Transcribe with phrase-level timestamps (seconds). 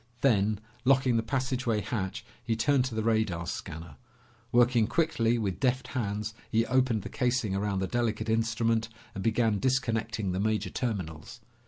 [0.21, 3.97] Then, locking the passageway hatch, he turned to the radar scanner.
[4.51, 9.59] Working quickly with deft hands, he opened the casing around the delicate instrument and began
[9.59, 11.39] disconnecting the major terminals.